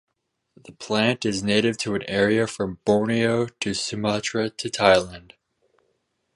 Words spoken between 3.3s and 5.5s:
to Sumatra to Thailand.